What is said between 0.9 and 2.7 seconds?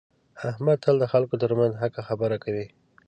د خلکو ترمنځ حقه خبره کوي.